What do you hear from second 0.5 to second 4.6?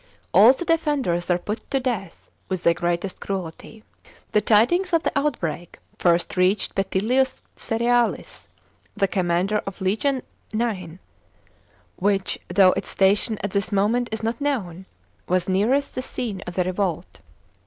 the defenders were put to death with the greatest cruelty. The